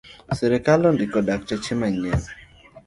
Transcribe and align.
Sirkal 0.37 0.81
ondiko 0.93 1.19
dakteche 1.29 1.73
manyien 1.85 2.21